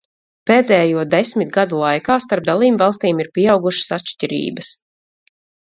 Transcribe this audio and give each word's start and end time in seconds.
Pēdējo 0.51 1.03
desmit 1.11 1.51
gadu 1.57 1.83
laikā 1.83 2.17
starp 2.27 2.49
dalībvalstīm 2.51 3.23
ir 3.27 3.31
pieaugušas 3.39 3.97
atšķirības. 3.99 4.77